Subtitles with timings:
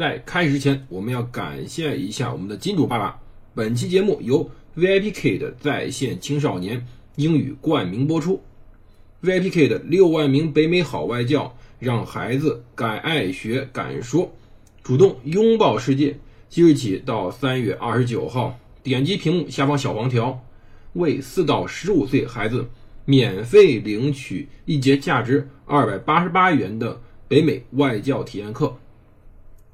[0.00, 3.20] 在开始之前，我们要感谢一下我们的金主爸爸。
[3.54, 6.86] 本期节目由 VIP Kid 在线青少年
[7.16, 8.42] 英语冠名播出。
[9.22, 14.32] VIP Kid 六万名北美好外教，让孩子敢爱学敢说，
[14.82, 16.16] 主动拥抱世界。
[16.48, 20.42] 即日起到三月二十九号，点击屏幕下方小黄条，
[20.94, 22.70] 为四到十五岁孩子
[23.04, 28.78] 免费领取一节价值二百八十八元的北美外教体验课，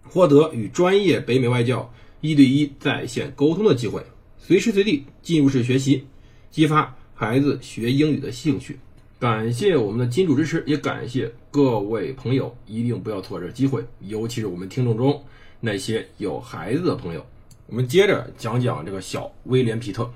[0.08, 4.02] 获得与专业北美外教一对一在线沟通的机会，
[4.38, 6.04] 随时随地进入式学习，
[6.50, 8.78] 激发孩子学英语的兴趣。
[9.18, 15.24] 感谢我们的金主支持，也感谢各位朋友，一定不要错过这机会，尤其是我们听众中
[15.60, 17.24] 那些有孩子的朋友。
[17.66, 20.10] 我们接着讲讲这个小威廉皮特。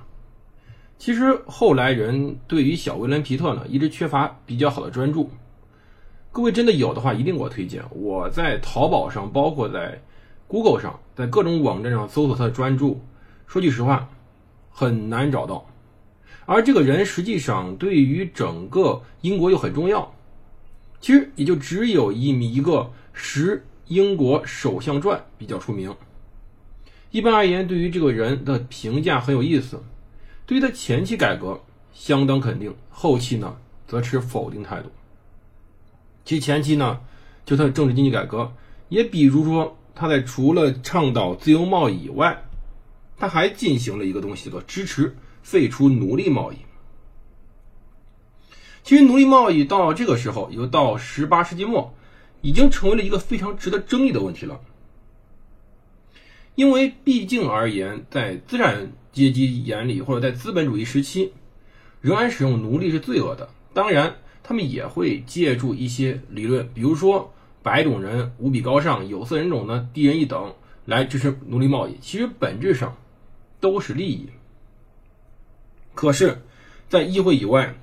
[0.98, 5.30] 其实后来人对于小威廉皮特呢，一直缺乏比较好的专注。
[6.32, 7.82] 各位真的有的话，一定给我推荐。
[7.90, 10.00] 我在淘宝上，包括在
[10.46, 13.00] Google 上，在各种网站上搜索他的专注，
[13.48, 14.08] 说句实话，
[14.70, 15.66] 很难找到。
[16.46, 20.14] 而这个人实际上对于整个英国又很重要，
[21.00, 22.72] 其实也就只有一米一个
[23.12, 25.94] 《十英国首相传》比较出名。
[27.10, 29.82] 一般而言，对于这个人的评价很有意思，
[30.46, 31.60] 对于他前期改革
[31.92, 33.56] 相当肯定，后期呢
[33.88, 34.90] 则持否定态度。
[36.24, 37.00] 其前期呢，
[37.44, 38.52] 就他的政治经济改革，
[38.88, 42.44] 也比如说他在除了倡导自由贸易以外，
[43.16, 45.16] 他还进行了一个东西，叫做支持。
[45.42, 46.56] 废除奴隶贸易。
[48.82, 51.94] 其实，奴隶贸易到这个时候，又到十八世纪末，
[52.42, 54.60] 已经成为了一个非常值得争议的问题了。
[56.56, 61.32] 因为毕竟而言，在资产阶级眼里，或者在资本主义时期，
[62.02, 63.48] 仍然使用奴隶是罪恶的。
[63.72, 71.96] 当然，他们也会借助一些理论，比如说白种人无比高尚，有色人种呢低人一等，来支持奴隶贸易。
[72.00, 72.96] 其实本质上
[73.60, 74.28] 都是利益。
[75.94, 76.42] 可是，
[76.88, 77.74] 在议会以外，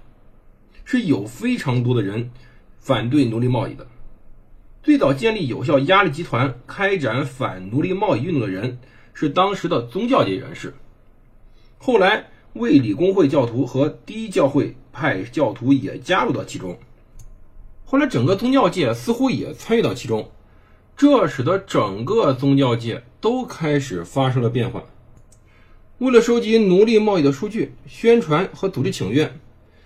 [0.84, 2.32] 是有非常多的人
[2.80, 3.88] 反对奴隶贸易的。
[4.82, 8.80] 最早建立有效压力集团、开展反奴隶贸易运动的人
[9.14, 10.74] 是当时的宗教界人士。
[11.78, 16.78] 后来，卫理公会教徒和第一教会派教徒也加入到其中。
[17.86, 20.30] 后来，整个宗教界似乎也参与到其中，
[20.98, 24.84] 这使得整个宗教界都开始发生了变化。
[26.00, 29.40] 为了收集奴隶贸易的数据、宣传和组织请愿，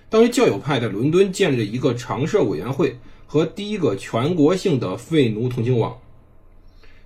[0.10, 5.98] 当时教友派在伦敦建立了一个常设委员会和第一个全国性的废奴同情网。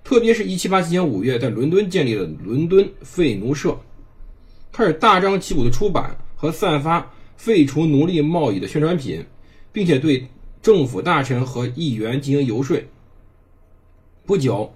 [0.02, 3.78] 特别是1787年5月，在伦敦建立了伦敦废奴社，
[4.76, 9.24] 开始大张旗鼓的出版和散发废除奴隶贸易的宣传品，
[9.72, 10.28] 并且对
[10.60, 12.78] 政府大臣和议员进行游说。
[14.26, 14.70] 不久，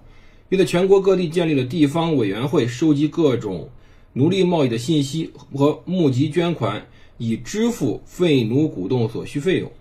[0.49, 3.69] 又在全国各地建立了地方委员会，收集各种。
[4.13, 6.83] 奴隶贸易的信息和募集捐款，
[7.19, 9.71] 以支付废奴鼓动所需费用。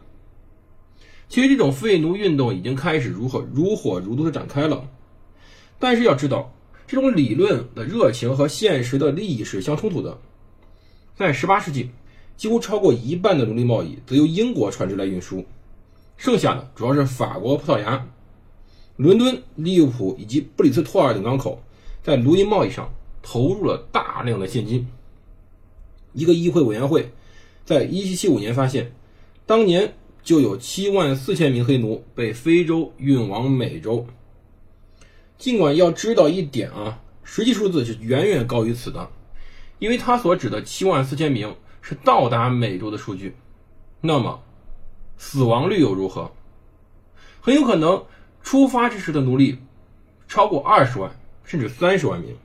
[1.30, 4.86] 其实，这种废奴运动已经开始如何如火如荼的展开了。
[5.78, 6.52] 但是要知道，
[6.90, 10.18] 这种理论的热情和现实的利益是相冲突的。
[11.14, 11.90] 在18世纪，
[12.36, 15.46] 几乎超过一半的奴隶贸易则由英国船只来运输，
[16.16, 18.08] 剩下的主要是法国、葡萄牙、
[18.96, 21.62] 伦敦、利物浦以及布里斯托尔等港口
[22.02, 22.90] 在奴隶贸易上。
[23.22, 24.88] 投入了大量的现金。
[26.14, 27.12] 一个议会委员会
[27.66, 28.92] 在1775年发现，
[29.44, 29.92] 当年
[30.24, 34.06] 就有7万4千名黑奴被非洲运往美洲。
[35.40, 39.10] 尽管要知道一点啊，实际数字是远远高于此的，
[39.78, 43.34] 因为他所指的7万四千名是到达美洲的数据。
[44.02, 44.42] 那么，
[45.16, 46.30] 死亡率又如何？
[47.40, 48.04] 很有可能
[48.42, 49.56] 出发之时的奴隶
[50.28, 52.36] 超过20万，甚至30万名。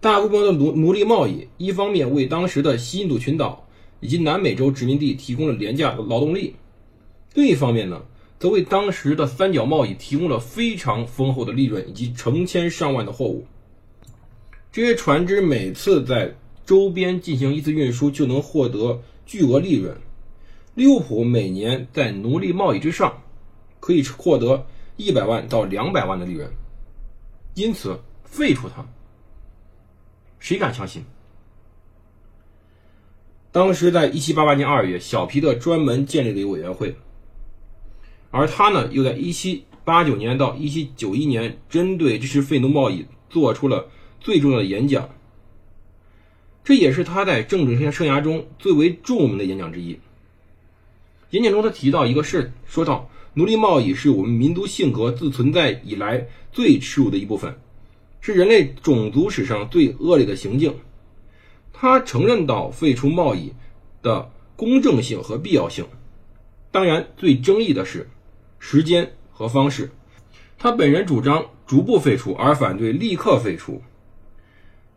[0.00, 3.66] 大规模的奴奴隶贸易，一方面为当时的西印度群岛
[4.00, 6.56] 以及南美洲殖民地提供了廉价的劳动力，
[7.32, 8.02] 另一方面呢，
[8.44, 13.46] 则为当时的三角贸易提供了非常丰厚的利润以及成千上万的货物。
[14.70, 16.36] 这些船只每次在
[16.66, 19.96] 周边进行一次运输，就能获得巨额利润。
[20.74, 23.22] 利物浦每年在奴隶贸易之上，
[23.80, 24.66] 可以获得
[24.98, 26.46] 一百万到两百万的利润。
[27.54, 28.86] 因此废除它。
[30.38, 31.02] 谁敢相信？
[33.50, 36.94] 当时在一七八八年二月，小皮特专门建立了一个委员会，
[38.36, 43.86] 而他呢，又在一七八九年到一七九一年针对支持废奴贸易做出了
[44.20, 45.08] 最重要的演讲。
[46.64, 49.96] 这也是他在政治生涯中最为著名的演讲之一。
[51.30, 57.56] 演讲中，他提到一个事，说到奴隶贸易是我们民族性格自存在以来最耻辱的一部分，
[58.20, 60.74] 是人类种族史上最恶劣的行径。
[61.72, 63.52] 他承认到废除贸易
[64.02, 65.86] 的公正性和必要性，
[66.72, 68.08] 当然最争议的是
[68.66, 69.90] 时间和方式。
[70.56, 73.82] 他本人主张逐步废除，而反对立刻废除。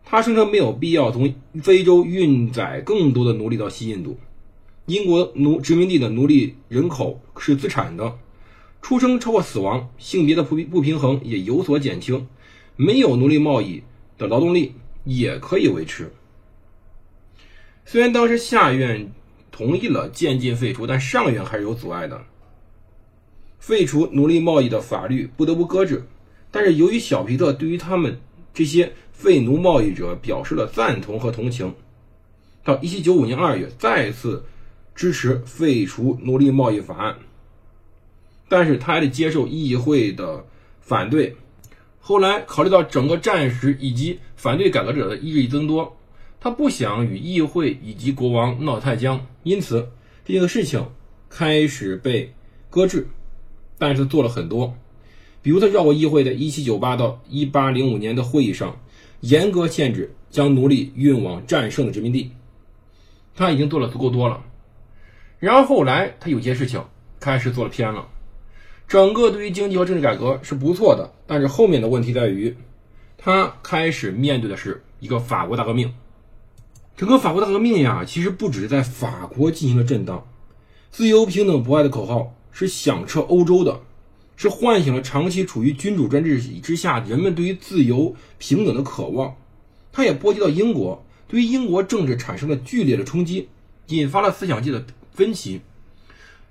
[0.06, 4.18] 他声称没有必要从非洲运载更多的奴隶到西印度。
[4.86, 8.16] 英国奴殖民地的奴隶人口是资产的，
[8.80, 12.26] 出生超过死亡，性别的不不平衡也有所减轻。
[12.74, 13.82] 没有奴隶贸易
[14.16, 14.72] 的劳动力
[15.04, 16.10] 也可以维持。
[17.84, 19.12] 虽然当时下院
[19.50, 22.24] 同意了渐进废除，但上院还是有阻碍的。
[23.58, 26.04] 废除奴隶贸易的法律不得不搁置，
[26.50, 28.18] 但是由于小皮特对于他们
[28.54, 31.74] 这些废奴贸易者表示了赞同和同情，
[32.64, 34.44] 到1795年2月再次
[34.94, 37.16] 支持废除奴隶贸易法案，
[38.48, 40.44] 但是他还得接受议会的
[40.80, 41.36] 反对。
[42.00, 45.94] 后来考虑到整个战时以及反对改革者的日益增多。
[46.40, 49.88] 他不想与议会以及国王闹太僵，因此
[50.24, 50.88] 这个事情
[51.28, 52.32] 开始被
[52.70, 53.08] 搁置。
[53.78, 54.74] 但是做了很多，
[55.40, 58.76] 比如他绕过议会，在1798到1805年的会议上，
[59.20, 62.32] 严格限制将奴隶运往战胜的殖民地。
[63.36, 64.44] 他已经做了足够多了。
[65.38, 66.82] 然后后来他有些事情
[67.20, 68.08] 开始做了偏了。
[68.88, 72.56] 整个对于经济和政治改革是不错的，但是后面的问题在于，
[73.16, 75.94] 他开始面对的是一个法国大革命。
[76.96, 80.26] 整个法国大革命呀，其实不只是在法国进行了震荡，
[80.90, 83.80] 自由、平等、博爱的口号是响彻欧洲的，
[84.36, 89.36] 是唤醒了长期处于君主专制之下人们对于自由、平等的渴望。
[89.92, 93.48] 它也波及到英国，对于英国政治产生了剧烈的冲击，
[93.88, 95.60] 引发了思想界的分歧。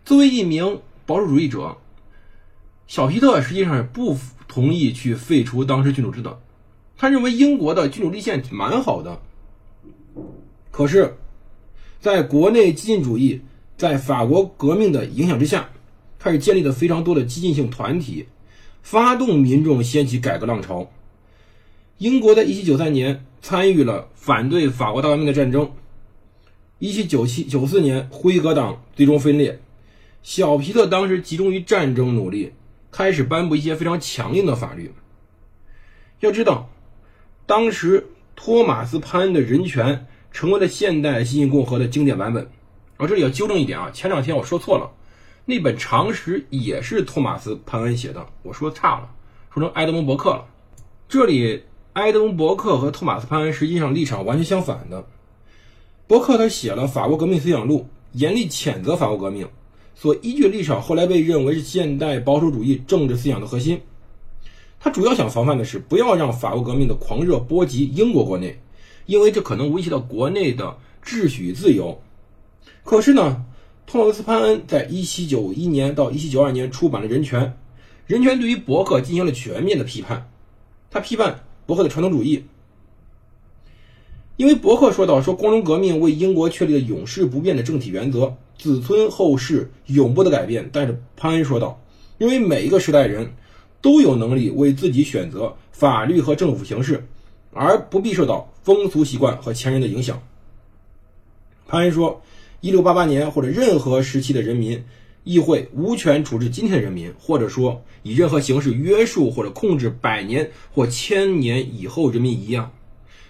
[0.03, 1.77] 作为一名保守主义者，
[2.87, 4.17] 小皮特实际上是不
[4.47, 6.39] 同意去废除当时君主制的，
[6.97, 9.21] 他认为英国的君主立宪蛮好的。
[10.71, 11.17] 可是，
[11.99, 13.41] 在国内激进主义
[13.77, 15.69] 在法国革命的影响之下，
[16.27, 18.27] 开始建立了非常多的激进性团体，
[18.81, 20.91] 发动民众掀起改革浪潮。
[21.99, 25.71] 英国在1793年参与了反对法国大革命的战争。
[26.81, 29.61] 1797、94年，辉格党最终分裂。
[30.21, 32.51] 小皮特当时集中于战争努力，
[32.91, 34.91] 开始颁布一些非常强硬的法律。
[36.19, 36.69] 要知道，
[37.45, 40.05] 当时托马斯·潘恩的人权。
[40.29, 42.47] 成为了现代新兴共和的经典版本。
[42.97, 44.91] 啊，这里要纠正一点啊，前两天我说错了，
[45.49, 49.09] 那本常识也是托马斯·潘恩写的，我说差了，
[49.49, 50.45] 说成埃德蒙·伯克了。
[51.07, 51.63] 这里
[51.93, 55.07] 埃德蒙·伯克和托马斯·潘恩实际上立场完全相反的。
[56.05, 57.79] 伯克他写了《法国革命思想录》，
[58.11, 59.47] 严厉谴责法国革命，
[59.95, 63.81] 所依据立场后来被认为是现代保守主义政治思想的核心。
[64.81, 68.59] 他主要想防范的是不要让法国革命的狂热波及英国国内。
[69.05, 72.01] 因为这可能威胁到国内的秩序与自由。
[72.83, 73.45] 可是呢，
[73.87, 77.41] 托马斯·潘恩在1791年到1792年出版了《人权》，
[78.05, 80.29] 《人权》对于伯克进行了全面的批判。
[80.91, 82.43] 他批判伯克的传统主义，
[84.35, 90.69] 因为伯克说到说光荣革命为英国确立了永世不变的政体原则，子孙后世永不得改变。
[90.73, 91.81] 但是潘恩说道，
[92.17, 93.31] 因为每一个时代人
[93.81, 97.07] 都有能力为自己选择法律和政府形式。
[97.59, 100.21] 而不必受到风俗习惯和前人的影响。
[101.65, 102.21] 潘恩说
[102.67, 104.83] ：“一六八八年或者任何时期的人民
[105.23, 112.73] 议会无权处置今天的人民，或者说以任何形式约束或者控制百年或千年以后人民一样。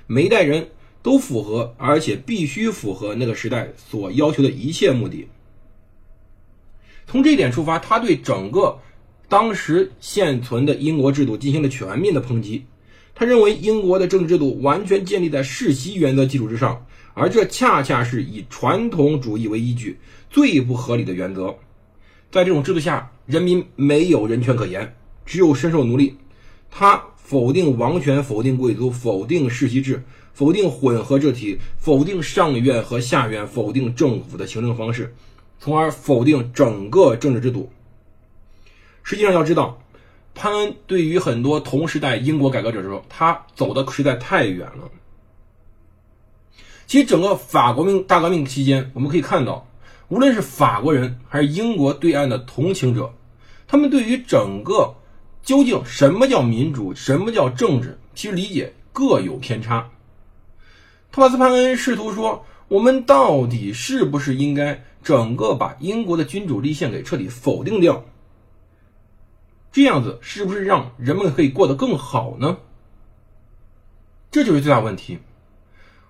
[0.08, 0.70] 每一代人
[1.03, 5.27] 都符合，而且必须符合那个时代所要求的一切目的。”
[7.06, 8.79] 从这一点出发，他对整个
[9.29, 12.65] 当时现存的英国制度进行了全面的抨击。
[13.19, 19.97] 他认为英国的政治制度完全建立在世袭原则基础之上，而这恰恰是以传统主义为依据
[20.29, 21.57] 最不合理的原则。
[22.29, 24.95] 在这种制度下，人民没有人权可言，
[25.25, 26.15] 只有深受奴隶。
[26.69, 35.12] 他否定王权，否定贵族，否定世袭制，否定混合制体，否定上院和下院，否定政府的行政方式，
[35.59, 37.67] 从而否定整个政治制度。
[39.01, 39.81] 实际上，要知道。
[40.38, 44.89] 潘恩对于很多同时代英国改革者说，他走的实在太远了。
[46.86, 49.67] 其实，整个法国命大革命期间，我们可以看到，
[50.08, 53.12] 无论是法国人还是英国对岸的同情者，
[53.67, 54.96] 他们对于整个
[55.44, 59.89] 究竟什么叫民主，什么叫政治，其实理解各有偏差。
[61.12, 68.06] 托马斯·潘恩试图说，我们到底是不是应该整个把英国的君主立宪给彻底否定掉？
[69.77, 72.57] 这样子是不是让人们可以过得更好呢？
[74.31, 75.19] 这就是最大问题。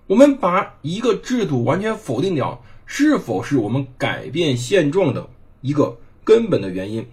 [0.06, 5.28] 我们把一个制度完全否定掉，是否是我们改变现状的
[5.60, 7.06] 一个根本的原因？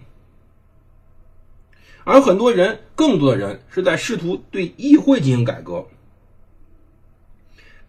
[2.04, 5.86] 而很多人，更多的人是在试图对议会进行改革，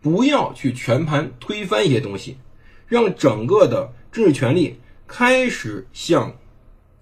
[0.01, 2.37] 不要去全盘推翻一些东西，
[2.85, 6.35] 让整个的政治权力开始向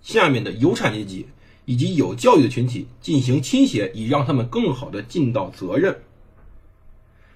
[0.03, 1.27] 下面的有产阶级
[1.65, 6.01] 以及有教育的群体进行倾斜，以让他们更好的尽到责任。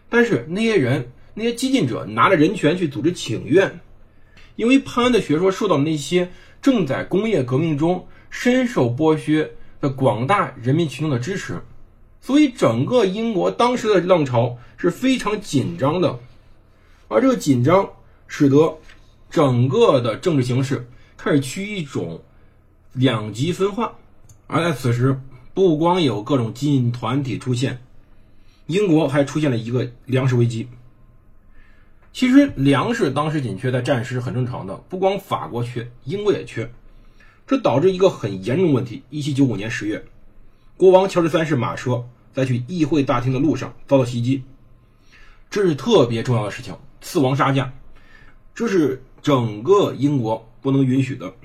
[0.09, 3.79] 但是那些人，那些激进者拿着人权去组织请愿，
[4.55, 6.31] 因为潘恩的学说受到那些
[6.61, 11.61] 正在工业革命中深受剥削的广大人民群众的支持，
[12.21, 16.19] 所以整个英国当时的浪潮是非常紧张的，
[17.07, 17.89] 而这个紧张
[18.27, 18.79] 使得
[19.29, 22.23] 整个的政治形势开始趋于一种
[22.93, 23.98] 两极分化，
[24.51, 25.21] 而在此时，
[25.53, 27.83] 不光有各种激进团体出现。
[28.65, 30.67] 英国还出现了一个粮食危机。
[32.11, 36.71] 其实粮食当时紧缺在战时是很正常的，不光法国缺，英国也缺。
[37.45, 40.03] 这导致一个很严重问题：一七九五年十月，
[40.77, 44.43] 国王乔治三世马车在去议会大厅的路上遭到袭击，
[45.51, 47.71] 这是特别重要的事情，刺王杀驾，
[48.55, 51.35] 这是整个英国不能允许的。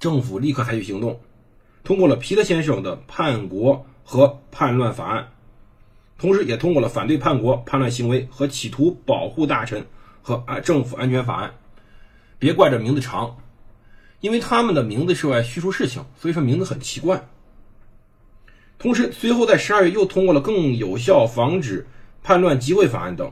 [0.00, 1.20] 政府立刻采取行动，
[1.86, 5.28] 通过了皮特先生的叛国和叛乱法案。
[6.18, 9.86] 同时，也通过了反对叛国、叛乱行为和企图保护大臣
[10.20, 11.54] 和安政府安全法案。
[12.40, 13.36] 别怪这名字长，
[14.20, 17.28] 因为他们的名字是来叙述事情，所以说名字很奇怪。
[18.80, 21.86] 同时，随后在十二月又通过了更有效防止
[22.24, 23.30] 叛乱集会法案等，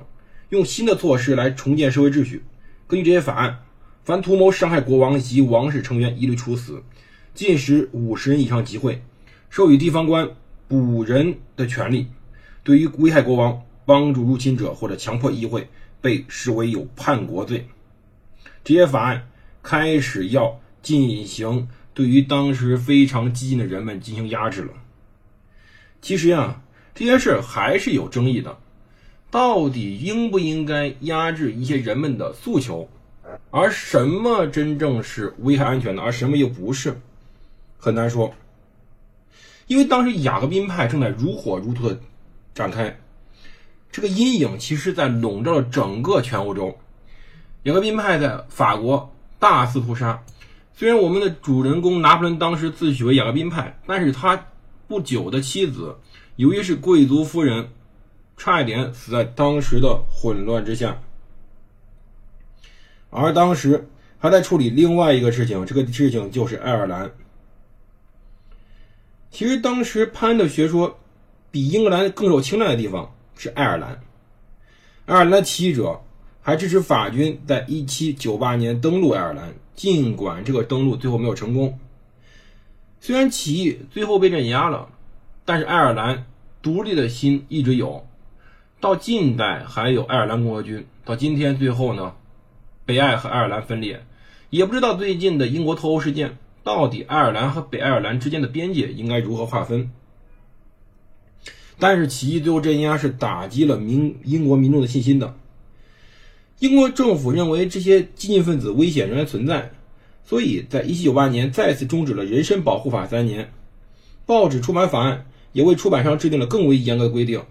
[0.51, 2.45] 用新的措施来重建社会秩序。
[2.87, 3.65] 根据这些法案，
[4.05, 6.85] 凡图谋伤害国王及王室成员，一律处死；
[7.35, 9.01] 禁止五十人以上集会；
[9.51, 10.31] 授予地方官
[10.69, 12.07] 捕人的权利。
[12.63, 15.69] 对于危害国王、帮助入侵者或者强迫议会，
[16.01, 17.67] 被视为有叛国罪。
[18.63, 19.29] 这些法案
[19.63, 24.71] 开始要进行对于当时非常激进的人们进行压制了。
[26.01, 26.63] 其实呀，
[26.95, 28.59] 这件事还是有争议的，
[29.31, 32.89] 到底应不应该压制一些人们的诉求？
[33.51, 37.01] 而什么真正是危害安全的，而什么又不是，
[37.85, 38.33] 很难说。
[39.67, 42.01] 因为当时雅各宾派正在如火如荼的。
[42.55, 42.97] 展开，
[43.91, 46.79] 这个阴影其实在笼罩了整个全欧洲。
[47.65, 50.23] 雅各宾派在法国大肆屠杀。
[50.73, 54.47] 虽然我们的主人公拿破仑当时自诩为雅各宾派，但是他
[54.87, 55.97] 不久的妻子
[56.37, 57.69] 由于是贵族夫人，
[58.37, 60.97] 差一点死在当时的混乱之下。
[63.11, 63.89] 而当时
[64.19, 67.11] 还在处理另外一个事情，这个事情就是爱尔兰。
[69.35, 70.99] 其实当时潘的学说。
[71.51, 74.03] 比英格兰更受青睐的地方是爱尔兰。
[75.07, 76.01] 爱尔兰的起义者
[76.43, 81.79] 还支持法军在1798年登陆爱尔兰，尽管这个登陆最后没有成功。
[82.99, 84.89] 虽然起义最后被镇压了，
[85.45, 86.27] 但是爱尔兰
[86.61, 88.05] 独立的心一直有。
[88.81, 92.17] 到近代还有爱尔兰共和军，到今天最后呢，
[92.85, 94.05] 北爱和爱尔兰分裂，
[94.51, 99.91] 也不知道最近的英国脱欧事件到底爱尔兰和北爱尔兰之间的边界应该如何划分。
[101.79, 105.37] 但是起义最后镇压是打击了民英国民众的信心的。
[106.61, 109.73] 英国政府认为这些激进分子危险仍然存在，
[110.25, 113.53] 所以在1798年再次终止了人身保护法三年。
[114.25, 117.43] 报纸出版法案也为出版商制定了更为严格的规定。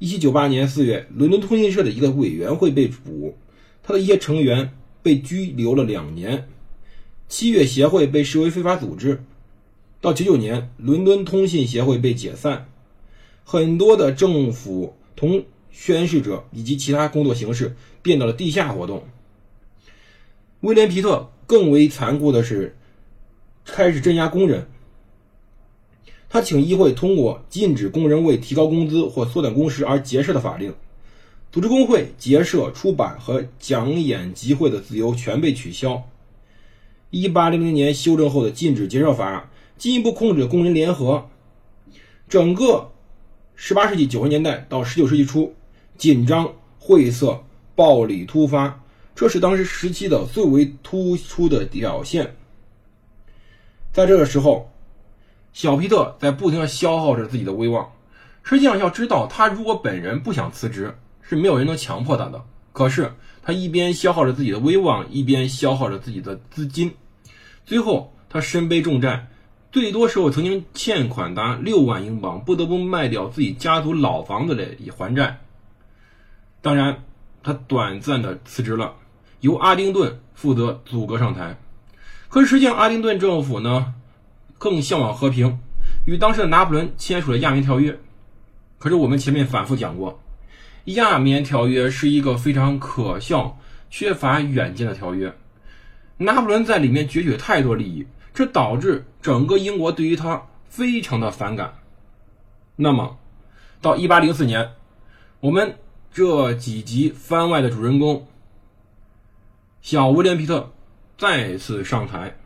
[0.00, 3.38] 1798年4月，伦敦通讯社的一个委员会被捕，
[3.82, 6.48] 他的一些成员被拘留了两年。
[7.28, 9.24] 七月，协会被视为非法组织。
[10.00, 12.68] 到99年，伦敦通信协会被解散。
[13.44, 19.04] 很多的政府同宣誓者以及其他工作形式变到了地下活动。
[20.60, 22.76] 威廉·皮特更为残酷的是，
[23.64, 24.68] 开始镇压工人。
[26.28, 30.74] 他请议会通过禁止工人为提高工资或缩短工时而结社的法令，
[31.50, 36.08] 组织工会、结社、出版和讲演集会的自由全被取消。
[37.10, 39.48] 一八零零年修正后的禁止结社法
[39.78, 41.28] 进一步控制工人联合。
[42.28, 42.90] 整个
[43.58, 45.54] 18世纪90年代到19世纪初，
[45.96, 47.44] 紧张、晦涩、
[47.74, 48.82] 暴力突发，
[49.14, 52.36] 这是当时时期的最为突出的表现。
[53.92, 54.70] 在这个时候，
[55.52, 57.92] 小皮特在不停的消耗着自己的威望。
[58.42, 62.44] 实际上，要知道，他如果本人不想辞职，是没有人能强迫他的。
[62.72, 63.12] 可是，
[63.46, 66.92] 他一边消耗着自己的威望，一边消耗着自己的资金，
[67.64, 69.28] 最后他身背重债，
[69.70, 75.38] 最多时候曾经欠款达六万英镑，不得不卖掉自己家族老房子来以还债。
[76.60, 77.04] 当然，
[77.44, 78.94] 他短暂的辞职了，
[79.38, 81.56] 由阿丁顿负责阻隔上台。
[82.28, 83.94] 可是，实际上，阿丁顿政府呢，
[84.58, 85.60] 更向往和平，
[86.04, 87.96] 与当时的拿破仑签署了亚眠条约。
[88.80, 90.20] 可是，我们前面反复讲过，
[90.86, 93.58] 亚棉条约是一个非常可笑、
[93.90, 95.32] 缺乏远见的条约。
[96.16, 101.74] 拿破仑在里面攫取太多利益，这导致整个英国对于他非常的反感。
[102.76, 103.18] 那么，
[103.80, 104.70] 到一八零四年，
[105.40, 105.76] 我们
[106.12, 108.26] 这几集番外的主人公
[109.82, 110.72] 小威廉·皮特。
[111.18, 112.36] 再次上台，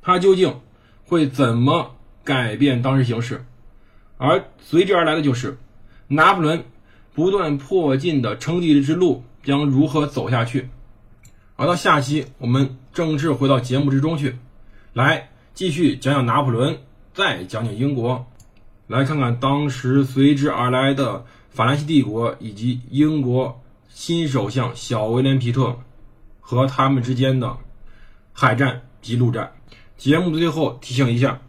[0.00, 0.62] 他究竟
[1.04, 1.94] 会怎么
[2.24, 3.44] 改变当时形势？
[4.16, 5.58] 而随之而来的就是
[6.06, 6.64] 拿破仑
[7.18, 10.68] 不断破镜的称帝之路将如何走下去？
[11.56, 14.36] 而到下期，我们正式回到节目之中去，
[14.92, 16.78] 来继续讲讲拿破仑，
[17.12, 18.24] 再讲讲英国，
[18.86, 25.76] 来看看当时随之而来的法兰西帝国以及英国新首相小威廉·皮特
[26.38, 27.56] 和他们之间的。
[28.32, 29.50] 海战及陆战。
[29.96, 31.40] 节目最后提醒一下，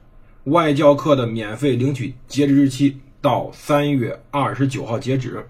[0.46, 5.46] 外教课的免费领取截止日期到三月二十九号截止，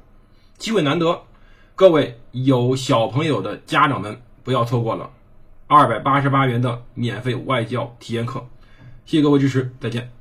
[0.60, 1.24] 机会难得，
[1.74, 5.10] 各位有小朋友的家长们不要错过了，
[5.68, 8.46] 二百八十八元的免费外教体验课，
[9.06, 10.12] 谢谢各位支持，再见。